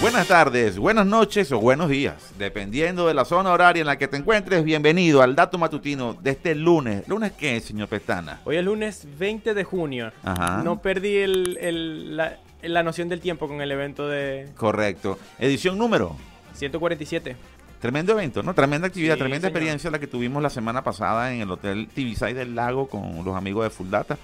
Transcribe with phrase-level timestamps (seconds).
[0.00, 4.06] Buenas tardes, buenas noches o buenos días, dependiendo de la zona horaria en la que
[4.06, 4.62] te encuentres.
[4.62, 7.06] Bienvenido al dato matutino de este lunes.
[7.08, 8.40] ¿Lunes qué, señor Pestana?
[8.44, 10.12] Hoy es lunes 20 de junio.
[10.22, 10.62] Ajá.
[10.62, 15.18] No perdí el, el- la, la noción del tiempo con el evento de Correcto.
[15.40, 16.16] Edición número.
[16.54, 17.34] 147.
[17.80, 18.54] Tremendo evento, ¿no?
[18.54, 19.56] Tremenda actividad, Sí, tremenda señor.
[19.56, 23.36] experiencia la que tuvimos la semana pasada en el Hotel Tibisay del Lago con los
[23.36, 24.16] amigos de Full Data.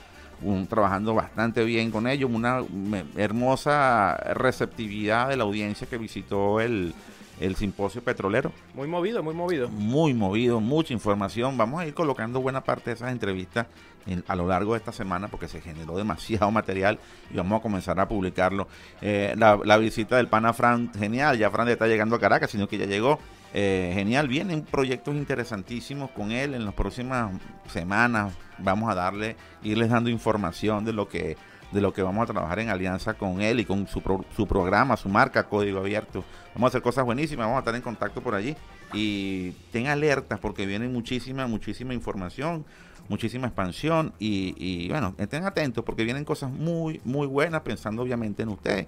[0.44, 6.60] Un- trabajando bastante bien con ellos, una me- hermosa receptividad de la audiencia que visitó
[6.60, 6.94] el,
[7.40, 8.52] el simposio petrolero.
[8.74, 9.68] Muy movido, muy movido.
[9.68, 11.56] muy movido, mucha información.
[11.56, 13.66] Vamos a ir colocando buena parte de esas entrevistas
[14.06, 16.98] en- a lo largo de esta semana porque se generó demasiado material
[17.32, 18.68] y vamos a comenzar a publicarlo.
[19.00, 22.68] Eh, la, la visita del pana Fran, genial, ya Fran está llegando a Caracas, sino
[22.68, 23.18] que ya llegó.
[23.56, 27.32] Eh, genial, vienen proyectos interesantísimos con él en las próximas
[27.68, 28.34] semanas.
[28.58, 31.36] Vamos a darle, irles dando información de lo que
[31.72, 34.46] de lo que vamos a trabajar en alianza con él y con su, pro- su
[34.46, 36.22] programa, su marca Código Abierto.
[36.54, 38.54] Vamos a hacer cosas buenísimas, vamos a estar en contacto por allí
[38.92, 42.64] y ten alertas porque viene muchísima, muchísima información,
[43.08, 48.44] muchísima expansión y, y, bueno, estén atentos porque vienen cosas muy, muy buenas pensando obviamente
[48.44, 48.86] en usted,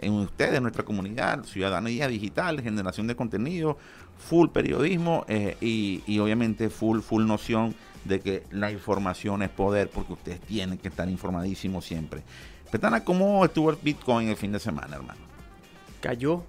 [0.00, 3.78] en ustedes, en nuestra comunidad, ciudadanía digital, generación de contenido,
[4.18, 9.90] full periodismo eh, y, y obviamente full, full noción de que la información es poder
[9.90, 12.22] porque ustedes tienen que estar informadísimos siempre.
[12.70, 15.20] Petana, ¿cómo estuvo el Bitcoin el fin de semana, hermano?
[16.00, 16.44] Cayó.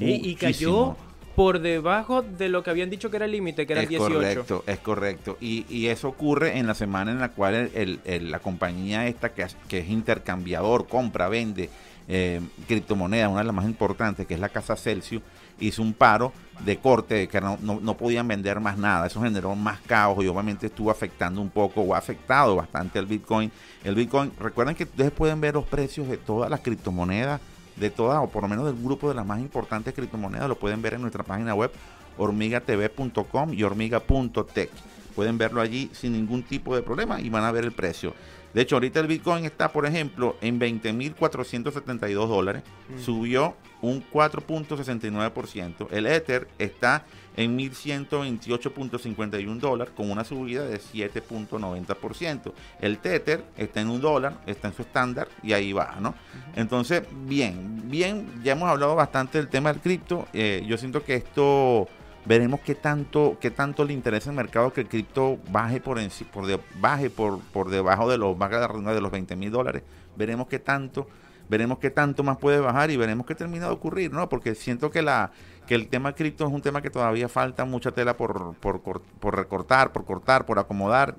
[0.00, 0.96] Y cayó.
[1.34, 3.96] Por debajo de lo que habían dicho que era el límite, que era es el
[3.96, 4.14] 18.
[4.14, 5.36] correcto, es correcto.
[5.40, 9.06] Y, y eso ocurre en la semana en la cual el- el- el- la compañía
[9.08, 11.70] esta que, es- que es intercambiador, compra, vende
[12.06, 15.22] eh, criptomonedas, una de las más importantes, que es la Casa Celsius,
[15.58, 19.06] hizo un paro de corte, que no, no- no podían vender más nada.
[19.06, 23.06] Eso generó más caos y obviamente estuvo afectando un poco o ha afectado bastante el
[23.06, 23.50] Bitcoin.
[23.82, 27.40] El Bitcoin, recuerden que ustedes pueden ver los precios de todas las criptomonedas,
[27.76, 30.82] de todas, o por lo menos del grupo de las más importantes criptomonedas, lo pueden
[30.82, 31.72] ver en nuestra página web
[32.16, 34.70] hormigatv.com y hormiga.tech.
[35.14, 38.14] Pueden verlo allí sin ningún tipo de problema y van a ver el precio.
[38.54, 42.62] De hecho, ahorita el Bitcoin está, por ejemplo, en 20.472 dólares.
[42.88, 43.00] Mm.
[43.00, 45.88] Subió un 4.69%.
[45.90, 47.04] El Ether está
[47.36, 52.52] en 1.128.51 dólares con una subida de 7.90%.
[52.80, 56.14] El Tether está en un dólar, está en su estándar y ahí baja, ¿no?
[56.54, 60.28] Entonces, bien, bien, ya hemos hablado bastante del tema del cripto.
[60.32, 61.88] Eh, yo siento que esto
[62.26, 66.24] veremos qué tanto, qué tanto le interesa al mercado que el cripto baje por, enci-
[66.26, 69.82] por, de- baje por, por debajo de los, de los 20 mil dólares.
[70.16, 71.08] Veremos qué tanto,
[71.48, 74.28] veremos qué tanto más puede bajar y veremos qué termina de ocurrir, ¿no?
[74.28, 75.30] Porque siento que la
[75.66, 79.34] que el tema cripto es un tema que todavía falta mucha tela por, por, por
[79.36, 81.16] recortar, por cortar, por acomodar.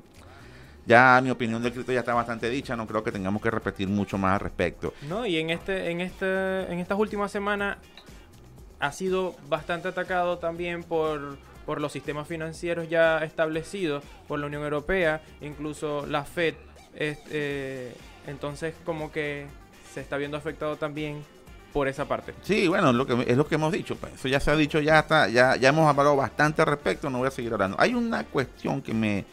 [0.86, 3.88] Ya mi opinión del cripto ya está bastante dicha, no creo que tengamos que repetir
[3.88, 4.94] mucho más al respecto.
[5.10, 7.78] No, y en este, en este, en estas últimas semanas
[8.80, 14.64] ha sido bastante atacado también por, por los sistemas financieros ya establecidos por la Unión
[14.64, 16.56] Europea, incluso la Fed.
[16.96, 17.94] es- eh,
[18.28, 19.46] entonces, como que
[19.94, 21.24] se está viendo afectado también
[21.74, 22.34] por esa parte.
[22.42, 23.96] Sí, bueno, lo que, es lo que hemos dicho.
[23.98, 24.14] Pues.
[24.14, 27.18] Eso ya se ha dicho, ya está, ya, ya hemos hablado bastante al respecto, no
[27.20, 27.76] voy a seguir hablando.
[27.80, 29.26] Hay una cuestión que me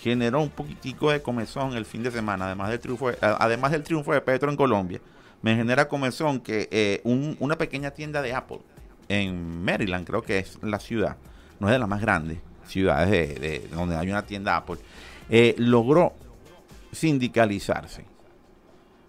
[0.00, 4.14] generó un poquitico de comezón el fin de semana, además del triunfo además del triunfo
[4.14, 4.98] de Petro en Colombia.
[5.42, 8.60] Me genera comezón que eh, un- una pequeña tienda de Apple
[9.10, 11.16] en Maryland, creo que es la ciudad,
[11.58, 14.76] no es de las más grandes ciudades de, de donde hay una tienda Apple,
[15.28, 16.12] eh, logró
[16.92, 18.04] sindicalizarse.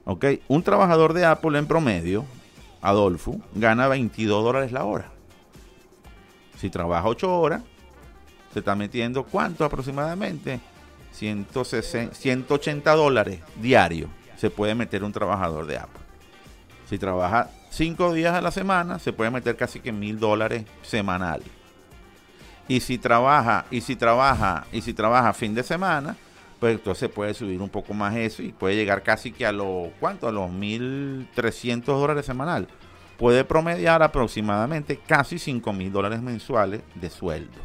[0.06, 0.26] ¿Ok?
[0.48, 2.26] Un trabajador de Apple en promedio,
[2.82, 5.12] Adolfo, gana 22 dólares la hora.
[6.58, 7.62] Si trabaja 8 horas,
[8.52, 10.60] se está metiendo ¿cuánto aproximadamente?
[11.12, 16.02] 160, 180 dólares diarios se puede meter un trabajador de Apple.
[16.90, 21.42] Si trabaja 5 días a la semana, se puede meter casi que mil dólares semanal.
[22.68, 26.16] Y si trabaja, y si trabaja, y si trabaja fin de semana,
[26.60, 29.88] pues entonces puede subir un poco más eso y puede llegar casi que a los,
[30.00, 30.28] ¿cuánto?
[30.28, 32.68] A los 1.300 dólares semanal.
[33.18, 37.60] Puede promediar aproximadamente casi 5 mil dólares mensuales de sueldo.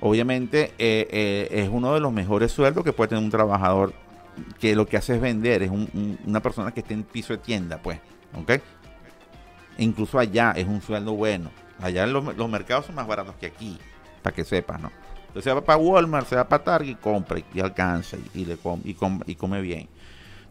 [0.00, 3.94] Obviamente eh, eh, es uno de los mejores sueldos que puede tener un trabajador
[4.60, 7.32] que lo que hace es vender, es un- un- una persona que esté en piso
[7.32, 7.98] de tienda, pues,
[8.36, 8.52] ¿ok?
[9.78, 11.50] Incluso allá es un sueldo bueno.
[11.80, 13.78] Allá los, mercados son más baratos que aquí,
[14.22, 14.90] para que sepas, ¿no?
[15.28, 18.56] Entonces se va para Walmart, se va para Target y compra y, alcanza y, le
[18.56, 19.88] com- y, com- y come bien.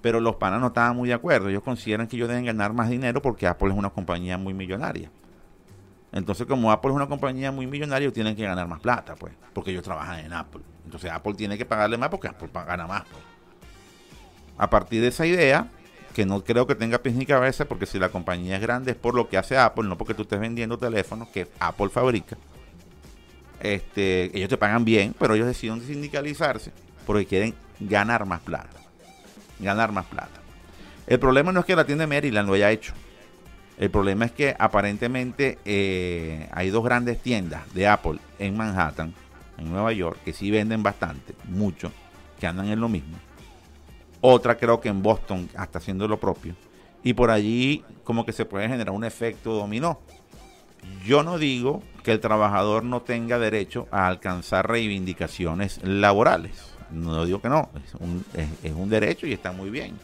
[0.02, 1.50] Pero los panas no estaban muy de acuerdo.
[1.50, 5.10] Ellos consideran que ellos deben ganar más dinero porque Apple es una compañía muy millonaria.
[6.12, 9.34] Entonces, como Apple es una compañía muy millonaria, ellos tienen que ganar más plata, pues,
[9.54, 10.62] porque ellos trabajan en Apple.
[10.86, 13.02] Entonces, Apple tiene que pagarle más porque Apple gana más.
[13.04, 13.24] pues.
[14.58, 15.68] A partir de esa idea,
[16.16, 18.98] que no creo que tenga pies ni cabeza, porque si la compañía es grande es
[18.98, 22.38] por lo que hace Apple, no porque tú estés vendiendo teléfonos que Apple fabrica.
[23.60, 26.72] Este, ellos te pagan bien, pero ellos deciden sindicalizarse
[27.06, 28.80] porque quieren ganar más plata.
[29.60, 30.40] Ganar más plata.
[31.06, 32.94] El problema no es que la tienda Maryland lo haya hecho.
[33.78, 39.14] El problema es que aparentemente eh, hay dos grandes tiendas de Apple en Manhattan,
[39.58, 41.92] en Nueva York, que sí venden bastante, mucho,
[42.40, 43.18] que andan en lo mismo
[44.22, 46.56] otra creo que en Boston hasta haciendo lo propio.
[47.04, 50.00] Y por allí como que se puede generar un efecto dominó.
[51.06, 56.76] Yo no digo que el trabajador no tenga derecho a alcanzar reivindicaciones laborales.
[56.92, 59.98] No digo que no, es un, es un derecho y está muy bien.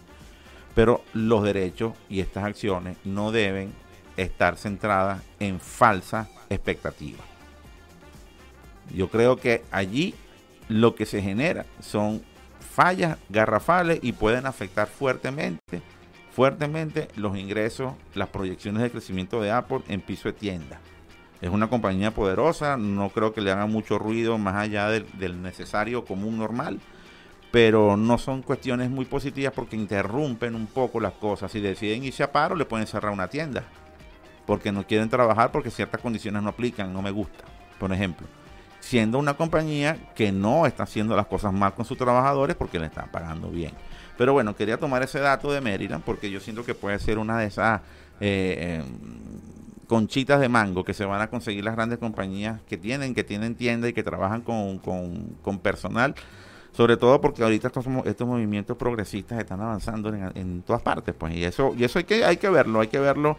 [0.73, 3.73] Pero los derechos y estas acciones no deben
[4.17, 7.25] estar centradas en falsas expectativas.
[8.93, 10.15] Yo creo que allí
[10.67, 12.21] lo que se genera son
[12.71, 15.81] fallas garrafales y pueden afectar fuertemente,
[16.31, 20.79] fuertemente los ingresos, las proyecciones de crecimiento de Apple en piso de tienda.
[21.41, 26.05] Es una compañía poderosa, no creo que le haga mucho ruido más allá del, necesario
[26.05, 26.79] común normal,
[27.51, 31.51] pero no son cuestiones muy positivas porque interrumpen un poco las cosas.
[31.51, 33.65] Si deciden irse a paro, le pueden cerrar una tienda,
[34.45, 37.43] porque no quieren trabajar porque ciertas condiciones no aplican, no me gusta,
[37.79, 38.27] por ejemplo
[38.81, 42.87] siendo una compañía que no está haciendo las cosas mal con sus trabajadores porque le
[42.87, 43.71] están pagando bien.
[44.17, 47.37] Pero bueno, quería tomar ese dato de Maryland porque yo siento que puede ser una
[47.39, 47.81] de esas
[48.19, 53.13] eh, em, conchitas de mango que se van a conseguir las grandes compañías que tienen,
[53.13, 56.15] que tienen tienda y que trabajan con, con, personal.
[56.71, 61.35] Sobre todo porque ahorita estos, estos movimientos progresistas están avanzando en, en, todas partes, pues,
[61.35, 63.37] y eso, y eso hay que, hay que verlo, hay que verlo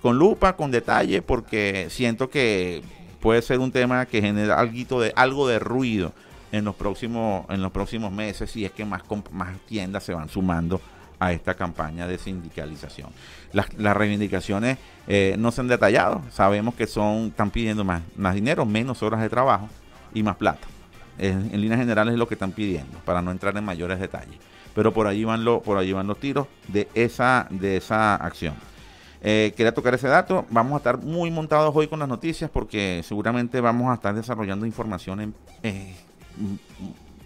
[0.00, 2.82] con lupa, con detalle, porque siento que
[3.22, 6.12] puede ser un tema que genera algo de, algo de ruido
[6.50, 10.28] en los próximos en los próximos meses y es que más, más tiendas se van
[10.28, 10.80] sumando
[11.18, 13.10] a esta campaña de sindicalización.
[13.52, 14.76] Las, reivindicaciones
[15.06, 19.20] eh, no se han detallado, sabemos que son están pidiendo más, más dinero, menos horas
[19.20, 19.68] de trabajo
[20.12, 20.66] y más plata.
[21.18, 24.34] en líneas generales es lo que están pidiendo, para no entrar en mayores detalles.
[24.74, 28.54] Pero por allí van, lo, por allí van los tiros de esa, de esa acción.
[29.24, 30.44] Eh, quería tocar ese dato.
[30.50, 34.66] Vamos a estar muy montados hoy con las noticias porque seguramente vamos a estar desarrollando
[34.66, 35.94] información en, eh,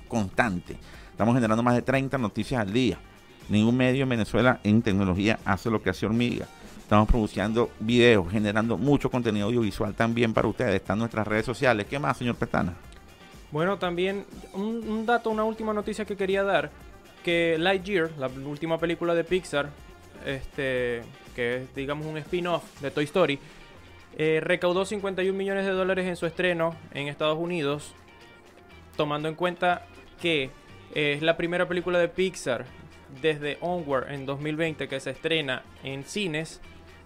[0.06, 0.76] constante.
[1.10, 2.98] Estamos generando más de 30 noticias al día.
[3.48, 6.46] Ningún medio en Venezuela en tecnología hace lo que hace Hormiga.
[6.78, 10.74] Estamos produciendo videos, generando mucho contenido audiovisual también para ustedes.
[10.74, 11.86] Están nuestras redes sociales.
[11.88, 12.74] ¿Qué más, señor Petana?
[13.50, 16.70] Bueno, también un, un dato, una última noticia que quería dar.
[17.24, 19.70] Que Lightyear, la última película de Pixar,
[20.26, 21.02] este,
[21.34, 23.38] que es digamos un spin-off de Toy Story,
[24.18, 27.94] eh, recaudó 51 millones de dólares en su estreno en Estados Unidos,
[28.96, 29.86] tomando en cuenta
[30.20, 30.50] que
[30.94, 32.64] es la primera película de Pixar
[33.20, 36.60] desde Onward en 2020 que se estrena en cines.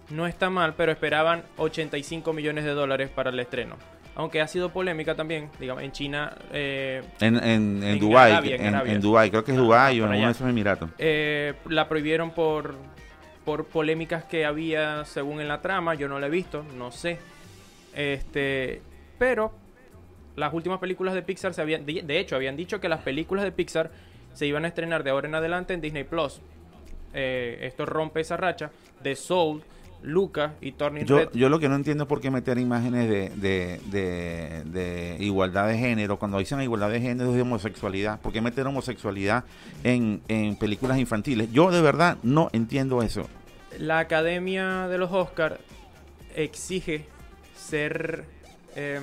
[0.09, 3.77] No está mal, pero esperaban 85 millones de dólares para el estreno.
[4.15, 6.35] Aunque ha sido polémica también, digamos, en China.
[6.51, 10.31] Eh, en, en, en, Dubái, en, Dubái, creo que es Dubái o en uno de
[10.31, 10.89] esos Emiratos.
[10.97, 12.75] Eh, la prohibieron por
[13.45, 17.19] por polémicas que había según en la trama, yo no la he visto, no sé.
[17.95, 18.81] Este,
[19.17, 19.51] pero
[20.35, 23.51] las últimas películas de Pixar se habían de, hecho habían dicho que las películas de
[23.51, 23.91] Pixar
[24.33, 26.41] se iban a estrenar de ahora en adelante en Disney Plus.
[27.13, 28.71] Eh, esto rompe esa racha
[29.03, 29.61] de Soul,
[30.03, 33.79] Luca y Turning yo, Yo lo que no entiendo es por qué meter imágenes de,
[33.91, 36.17] de, igualdad de género.
[36.17, 38.19] Cuando dicen igualdad de género es de homosexualidad.
[38.19, 39.43] ¿Por qué meter homosexualidad
[39.83, 41.51] en, en películas infantiles?
[41.51, 43.27] Yo de verdad no entiendo eso.
[43.77, 45.57] La Academia de los Oscars
[46.35, 47.05] exige
[47.55, 48.25] ser
[48.75, 48.99] eh,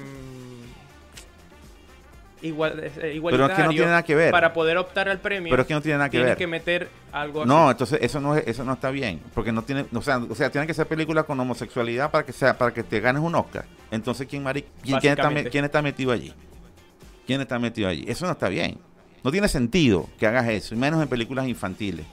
[2.42, 4.30] igual, eh, pero es que no tiene nada que ver.
[4.30, 6.36] para poder optar al premio pero es que no tiene nada que ver.
[6.36, 10.02] que meter algo no entonces eso no eso no está bien porque no tiene o
[10.02, 13.00] sea o sea tiene que ser película con homosexualidad para que sea para que te
[13.00, 13.64] ganes un Oscar.
[13.90, 14.44] Entonces quién
[14.82, 16.32] quién, está, quién está metido allí
[17.26, 18.78] quién está metido allí eso no está bien.
[19.24, 22.06] No tiene sentido que hagas eso y menos en películas infantiles.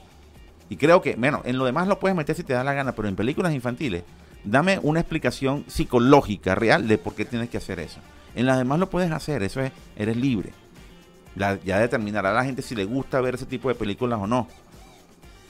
[0.68, 2.92] Y creo que bueno en lo demás lo puedes meter si te da la gana
[2.94, 4.02] pero en películas infantiles
[4.44, 8.00] dame una explicación psicológica real de por qué tienes que hacer eso
[8.36, 10.52] en las demás lo puedes hacer, eso es, eres libre.
[11.34, 14.46] ya determinará la gente si le gusta ver ese tipo de películas o no.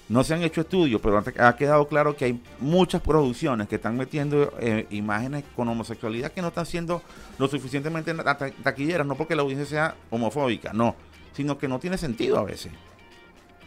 [0.09, 3.97] No se han hecho estudios, pero ha quedado claro que hay muchas producciones que están
[3.97, 7.03] metiendo eh, imágenes con homosexualidad que no están siendo
[7.39, 8.15] lo suficientemente
[8.63, 10.95] taquilleras, no porque la audiencia sea homofóbica, no,
[11.33, 12.71] sino que no tiene sentido a veces.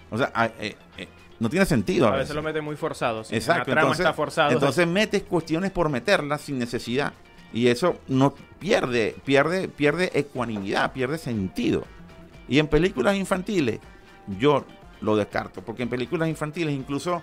[0.10, 1.10] O sea, eh, eh,
[1.42, 2.34] no tiene sentido a, veces.
[2.34, 3.22] lo mete muy forzado.
[3.30, 3.72] Exacto.
[3.72, 4.52] entonces, está forzado.
[4.52, 7.12] Entonces metes cuestiones por meterlas sin necesidad.
[7.54, 11.84] Y eso no pierde, pierde, pierde ecuanimidad, pierde sentido.
[12.48, 13.80] Y en películas infantiles,
[14.40, 14.66] yo
[15.02, 17.22] lo descarto, porque en películas infantiles incluso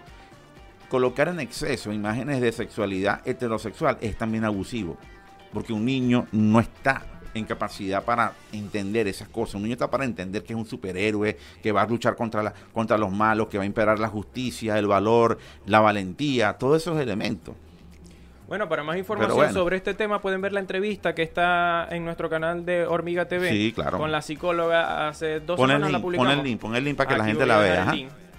[0.89, 4.97] colocar en exceso imágenes de sexualidad heterosexual es también abusivo,
[5.53, 7.05] porque un niño no está
[7.35, 9.57] en capacidad para entender esas cosas.
[9.57, 12.55] Un niño está para entender que es un superhéroe, que va a luchar contra, la,
[12.73, 16.99] contra los malos, que va a imperar la justicia, el valor, la valentía, todos esos
[16.99, 17.55] elementos.
[18.49, 22.31] Bueno, para más información sobre este tema pueden ver la entrevista que está en nuestro
[22.31, 26.33] canal de Hormiga TV con la psicóloga hace dos semanas la publicamos.
[26.33, 27.93] Pon el link, pon el link para que la gente la vea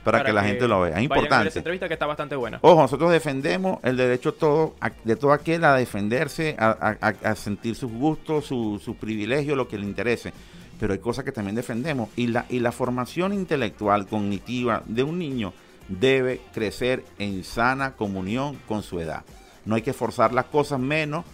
[0.04, 0.96] para, que, la gente lo vea.
[0.96, 1.50] Es importante.
[1.50, 2.60] esa entrevista que está bastante buena.
[2.62, 8.46] Ojo, nosotros defendemos el derecho todo, de todo aquel a defenderse, a, sentir sus gustos,
[8.46, 10.32] sus su privilegios, lo que le interese.
[10.80, 12.08] Pero hay cosas que también defendemos.
[12.16, 15.52] Y la, y la formación intelectual, cognitiva de un niño
[15.90, 19.26] debe crecer en sana comunión con su edad.
[19.68, 21.26] No hay que forzar las cosas menos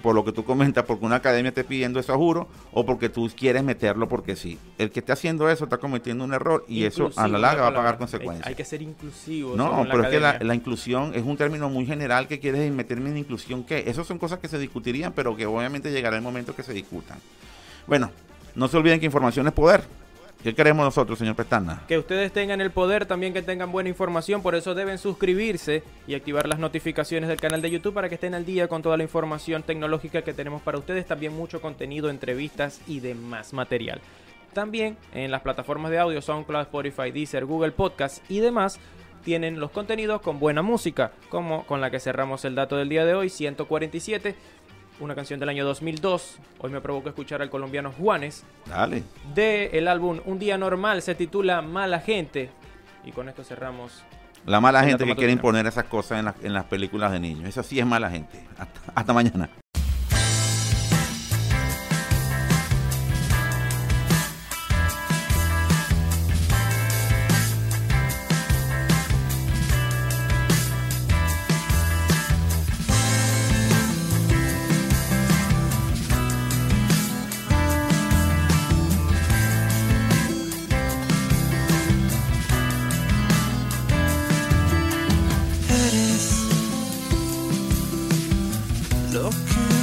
[0.00, 3.10] por lo que tú comentas, porque una academia esté pidiendo eso a juro o porque
[3.10, 4.58] tú quieres meterlo porque sí.
[4.78, 7.68] El que esté haciendo eso está cometiendo un error y eso a la larga va
[7.68, 8.46] a pagar consecuencias.
[8.46, 9.54] Hay que ser inclusivo.
[9.54, 13.18] No, pero es que la, inclusión es un término muy general que quieres meterme en
[13.18, 13.64] inclusión.
[13.64, 13.84] ¿Qué?
[13.86, 17.18] Esas son cosas que se discutirían, pero que obviamente llegará el momento que se discutan.
[17.86, 18.10] Bueno,
[18.54, 19.82] no se olviden que información es poder.
[20.42, 21.84] ¿Qué queremos nosotros, señor Pestana?
[21.86, 26.16] Que ustedes tengan el poder, también que tengan buena información, por eso deben suscribirse y
[26.16, 29.04] activar las notificaciones del canal de YouTube para que estén al día con toda la
[29.04, 34.00] información tecnológica que tenemos para ustedes, también mucho contenido, entrevistas y demás material.
[34.52, 38.80] También en las plataformas de audio SoundCloud, Spotify, Deezer, Google Podcast y demás
[39.22, 43.04] tienen los contenidos con buena música, como con la que cerramos el dato del día
[43.04, 44.34] de hoy, 147
[45.00, 46.38] una canción del año 2002.
[46.60, 48.44] Hoy me provocó escuchar al colombiano Juanes.
[48.66, 49.02] Dale.
[49.34, 52.50] De el álbum Un Día Normal, se titula Mala Gente.
[53.04, 54.02] Y con esto cerramos.
[54.46, 57.48] La mala gente que quiere imponer esas cosas en, en, las películas de niños.
[57.48, 58.44] Esa sí es mala gente.
[58.94, 59.48] hasta mañana.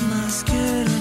[0.09, 0.98] masculine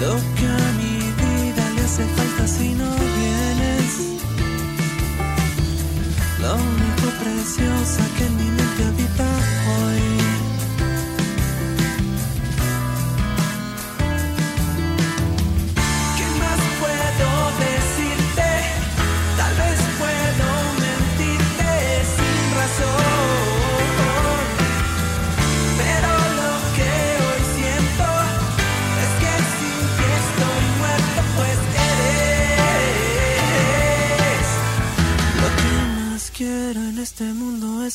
[0.00, 4.18] Lo que a mi vida le hace falta si no vienes.
[6.40, 9.39] La única preciosa que en mi mente habita.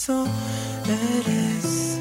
[0.06, 0.28] so
[0.86, 1.95] it is.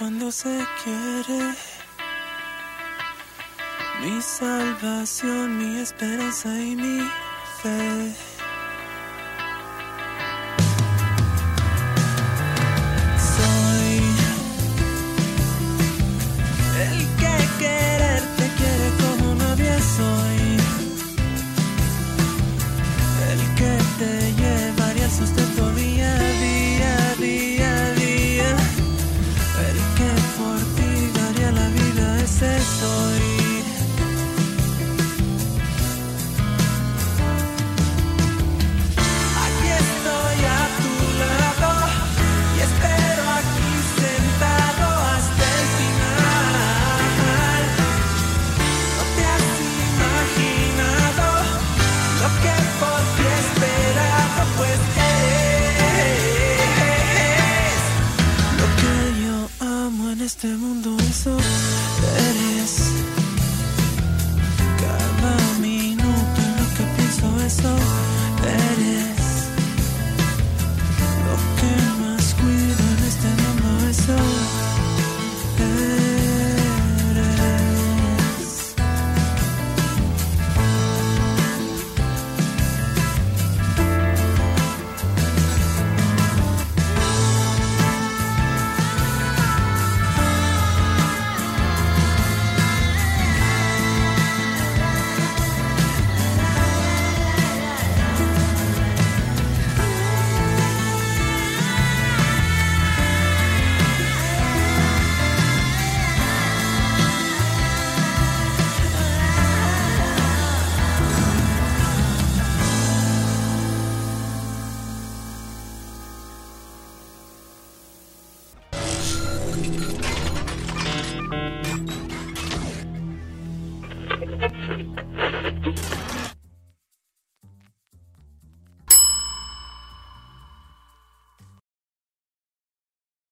[0.00, 1.54] Cuando se quiere.
[4.02, 7.00] Mi salvación, mi esperanza y mi
[7.62, 8.29] fe.